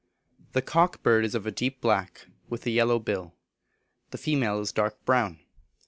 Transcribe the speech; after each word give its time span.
The 0.53 0.63
cock 0.63 1.03
bird 1.03 1.23
is 1.25 1.35
of 1.35 1.45
a 1.45 1.51
deep 1.51 1.79
black, 1.79 2.25
with 2.49 2.65
a 2.65 2.71
yellow 2.71 2.97
bill. 2.97 3.35
The 4.09 4.17
female 4.17 4.59
is 4.59 4.71
dark 4.71 5.05
brown. 5.05 5.41